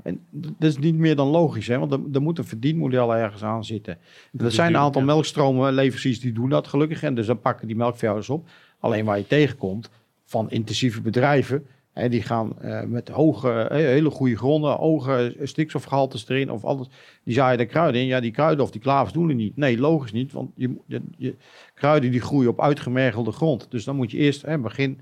[0.03, 1.79] En dat is niet meer dan logisch, hè?
[1.79, 3.99] want er, er moet een verdienmodel ergens aan zitten.
[4.33, 7.03] En er zijn een aantal melkstromen, leveranciers die doen dat gelukkig.
[7.03, 8.49] En dus dan pakken die melkveehouders op.
[8.79, 9.91] Alleen waar je tegenkomt
[10.25, 11.67] van intensieve bedrijven,
[12.01, 16.89] hè, die gaan eh, met hoge, eh, hele goede gronden, hoge stikstofgehaltes erin of alles.
[17.25, 18.07] Die zaaien de kruiden in.
[18.07, 19.57] Ja, die kruiden of die klavers doen er niet.
[19.57, 20.77] Nee, logisch niet, want je,
[21.17, 21.37] je,
[21.75, 23.71] kruiden die groeien op uitgemergelde grond.
[23.71, 25.01] Dus dan moet je eerst hè, begin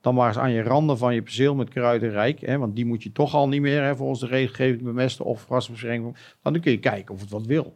[0.00, 2.40] dan maar eens aan je randen van je perceel met kruidenrijk.
[2.40, 5.46] Hè, want die moet je toch al niet meer hè, volgens de regelgeving bemesten of
[5.48, 6.16] rasbescherming.
[6.42, 7.74] Dan kun je kijken of het wat wil.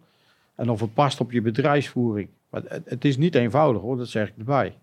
[0.54, 2.28] En of het past op je bedrijfsvoering.
[2.50, 4.74] Maar het, het is niet eenvoudig hoor, dat zeg ik erbij.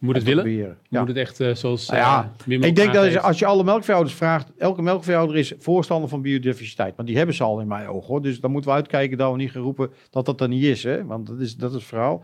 [0.00, 0.42] Moet het willen?
[0.44, 0.78] proberen.
[0.88, 0.98] Ja.
[0.98, 3.22] Moet het echt eh, zoals Nou ja, eh, Wim Ik denk dat aangeeft.
[3.22, 6.96] als- je alle melkveehouders vraagt, elke melkveehouder is voorstander van biodiversiteit.
[6.96, 8.22] Want die hebben ze al in mijn ogen hoor.
[8.22, 10.82] Dus dan moeten we uitkijken dat we niet gaan roepen dat dat er niet is.
[10.82, 11.04] Hè?
[11.04, 12.22] Want dat is, dat is het verhaal.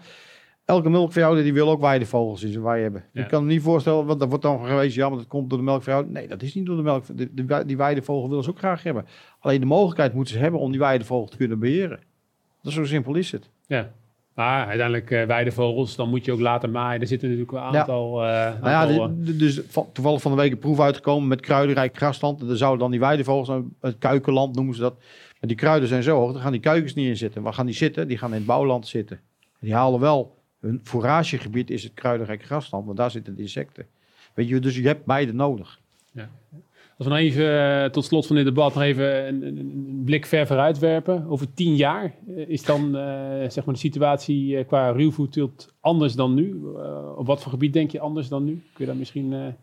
[0.65, 3.05] Elke melkveehouder die wil ook weidevogels in zijn wei hebben.
[3.13, 3.23] Ja.
[3.23, 5.59] Ik kan me niet voorstellen, want dat wordt dan geweest, ja, maar dat komt door
[5.59, 6.13] de melkveehouder.
[6.13, 7.05] Nee, dat is niet door de melk.
[7.17, 9.07] De, de, die weidevogel willen ze ook graag hebben.
[9.41, 11.99] Alleen de mogelijkheid moeten ze hebben om die weidevogel te kunnen beheren.
[12.63, 13.51] Dat is zo simpel is het.
[13.67, 13.93] Ja.
[14.37, 17.01] Maar uiteindelijk eh weidevogels, dan moet je ook laten maaien.
[17.01, 17.79] Er zitten natuurlijk een Ja.
[17.81, 18.25] aantal...
[18.25, 18.87] eh, Nou ja,
[19.33, 19.61] dus
[19.93, 22.41] toevallig van de week een proef uitgekomen met kruidenrijk grasland.
[22.41, 24.95] En dan zouden dan die weidevogels, nou, het kuikenland noemen ze dat.
[25.41, 27.43] Maar die kruiden zijn zo hoog, daar gaan die kuikens niet in zitten.
[27.43, 28.09] Waar gaan die zitten?
[28.09, 29.21] Die gaan in het bouwland zitten.
[29.61, 33.87] Die halen wel, hun foragegebied is het kruidenrijk grasland, want daar zitten de insecten.
[34.35, 35.81] Weet je, dus je hebt beide nodig.
[36.99, 40.47] Als we nog even eh, tot slot van dit debat nog even een, blik ver
[40.47, 41.27] vooruit werpen.
[41.29, 46.35] Over tien jaar eh, is dan eh, zeg maar de situatie qua ruwvoerteelt anders dan
[46.35, 46.65] nu?
[47.17, 48.53] Op wat voor gebied denk je anders dan nu?
[48.53, 49.55] Kun je daar misschien...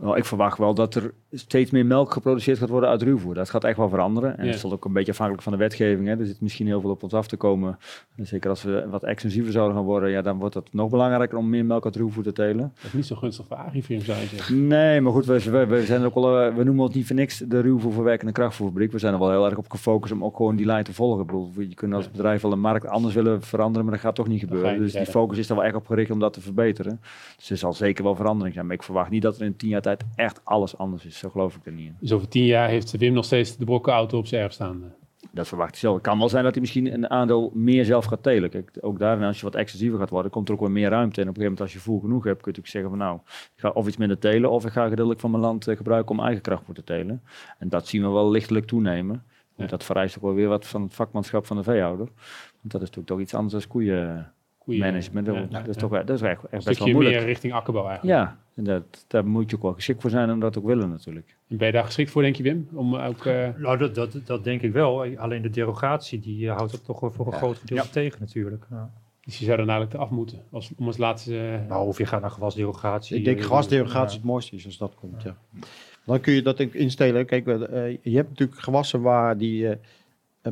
[0.00, 3.34] Nou, ik verwacht wel dat er steeds meer melk geproduceerd gaat worden uit ruwvoer.
[3.34, 4.38] Dat gaat echt wel veranderen.
[4.38, 4.50] En Ja.
[4.50, 6.08] dat zal ook een beetje afhankelijk van de wetgeving.
[6.08, 6.18] Hè.
[6.18, 7.78] Er zit misschien heel veel op ons af te komen.
[8.16, 11.38] En zeker als we wat extensiever zouden gaan worden, ja, dan wordt het nog belangrijker
[11.38, 12.72] om meer melk uit ruwvoer te telen.
[12.74, 14.66] dat is niet zo gunstig voor agrifirm, zou je zeggen.
[14.66, 17.16] Nee, maar goed, we, we, we zijn ook wel, eh, we noemen het niet voor
[17.16, 18.92] niks de ruwvoerverwerkende krachtvoerfabriek.
[18.92, 21.20] We zijn er wel heel erg op gefocust om ook gewoon die lijn te volgen.
[21.20, 24.14] Ik bedoel, je kunt als bedrijf wel de markt anders willen veranderen, maar dat gaat
[24.14, 24.72] toch niet gebeuren.
[24.72, 27.00] niet Dus die focus is er wel echt op gericht om dat te verbeteren.
[27.36, 28.66] Dus er zal zeker wel verandering zijn.
[28.66, 31.18] Maar ik verwacht niet dat er in tien jaar tijd echt alles anders is.
[31.18, 31.96] Zo geloof ik er niet in.
[32.00, 34.94] Dus over tien jaar heeft Wim nog steeds de brokkenauto op zijn erf staan.
[35.32, 35.94] Dat verwacht ik zelf.
[35.94, 38.50] Het kan wel zijn dat hij misschien een aandeel meer zelf gaat telen.
[38.50, 41.20] Kijk, ook daarin, als je wat extensiever gaat worden, komt er ook wel meer ruimte.
[41.20, 42.98] En op een gegeven moment, als je voer genoeg hebt, kun je natuurlijk zeggen van
[42.98, 43.18] nou,
[43.54, 46.18] ik ga of iets minder telen, of ik ga gedeeltelijk van mijn land eh, gebruiken
[46.18, 47.22] om eigen krachtvoer te telen.
[47.58, 49.24] En dat zien we wel lichtelijk toenemen.
[49.56, 49.66] Ja.
[49.66, 52.06] Dat vereist ook wel weer wat van het vakmanschap van de veehouder.
[52.60, 54.32] Want dat is natuurlijk toch iets anders dan koeien
[54.64, 55.26] Management.
[55.26, 55.80] ja, dat, ja, dat is ja.
[55.80, 57.16] toch wel- dat is echt, echt Een best wel stukje moeilijk.
[57.16, 58.18] meer richting akkerbouw eigenlijk.
[58.18, 60.88] Ja, en dat, daar moet je ook wel geschikt voor zijn om dat ook willen
[60.90, 61.36] natuurlijk.
[61.48, 62.68] En Ben je daar geschikt voor, denk je Wim?
[62.72, 63.26] Om ook...
[63.26, 65.04] eh, Nou, dat, dat, dat denk ik wel.
[65.16, 67.38] Alleen de derogatie die eh, houdt het toch wel voor een Ja.
[67.38, 68.66] groot gedeelte tegen natuurlijk.
[68.70, 68.90] Ja.
[69.20, 70.42] dus je zou er namelijk af moeten.
[70.50, 71.38] Als, om als laatste...
[71.38, 73.16] eh, Nou, of je gaat naar gewasderogatie.
[73.16, 74.16] Ik denk gewasderogatie ja.
[74.16, 75.36] het mooiste is als dat komt, ja.
[76.06, 77.26] Dan kun je dat ook instellen.
[77.26, 77.46] Kijk,
[78.02, 79.76] je hebt natuurlijk gewassen waar die eh,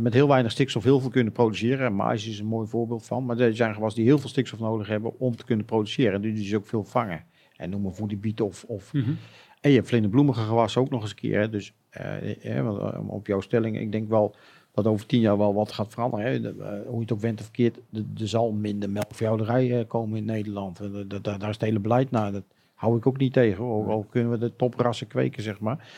[0.01, 1.87] met heel weinig stikstof heel veel kunnen produceren.
[1.87, 3.25] En mais is een mooi voorbeeld van.
[3.25, 6.15] Maar er zijn gewassen die heel veel stikstof nodig hebben om te kunnen produceren.
[6.15, 7.25] En die dus ook veel vangen.
[7.57, 9.11] En noem maar voedingbiet of, of mhm.
[9.61, 11.41] En je hebt vlinderbloemige gewassen ook nog eens een keer.
[11.41, 11.49] Hè?
[11.49, 14.35] Dus eh, eh, eh, op jouw stelling, ik denk wel
[14.73, 16.27] dat over tien jaar wel wat gaat veranderen.
[16.27, 16.41] Hè?
[16.41, 19.87] De, eh, hoe je het ook went of verkeerd, de- er zal minder melkveehouderij eh,
[19.87, 20.81] komen in Nederland.
[20.81, 22.33] En daar is het hele beleid naar.
[22.33, 23.65] Dat hou ik ook niet tegen.
[23.65, 25.89] Ook al kunnen we de toprassen kweken, zeg maar.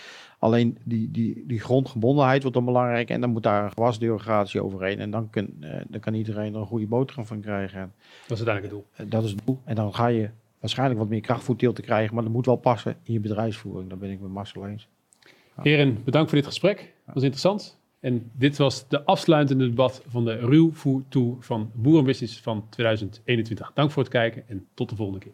[0.44, 3.10] Alleen die, die, die grondgebondenheid wordt dan belangrijk.
[3.10, 4.98] En dan moet daar een gewasderogatie overheen.
[4.98, 7.80] En dan, kun, eh, dan kan iedereen er een goede boterham van krijgen.
[7.80, 7.92] En,
[8.28, 9.06] Dat is uiteindelijk het doel.
[9.06, 9.60] eh, dat is het doel.
[9.64, 10.30] En dan ga je
[10.60, 12.14] waarschijnlijk wat meer krachtvoerteelt te krijgen.
[12.14, 13.88] Maar dat moet wel passen in je bedrijfsvoering.
[13.88, 14.88] Daar ben ik met Marcel eens.
[15.62, 16.76] Heren, bedankt voor dit gesprek.
[17.04, 17.80] Dat was interessant.
[18.00, 23.70] En dit was de afsluitende debat van de Ruwvoer Tour van Boerenbusiness van 2021.
[23.74, 25.32] Dank voor het kijken en tot de volgende keer.